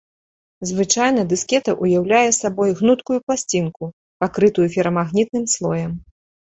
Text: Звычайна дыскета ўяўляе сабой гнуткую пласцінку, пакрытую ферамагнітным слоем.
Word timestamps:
Звычайна 0.69 1.21
дыскета 1.33 1.75
ўяўляе 1.83 2.23
сабой 2.39 2.75
гнуткую 2.81 3.19
пласцінку, 3.29 3.83
пакрытую 4.27 4.67
ферамагнітным 4.77 5.45
слоем. 5.57 5.91